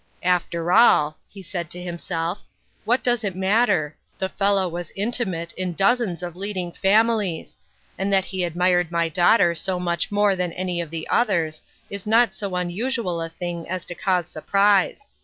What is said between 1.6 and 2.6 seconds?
to himself,"